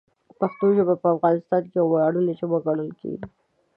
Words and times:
پښتو 0.39 0.65
ژبه 0.77 0.95
په 1.01 1.07
افغانستان 1.15 1.63
کې 1.69 1.75
یوه 1.79 1.89
ویاړلې 1.91 2.33
ژبه 2.39 2.57
ګڼل 2.67 2.89
کېږي. 2.99 3.27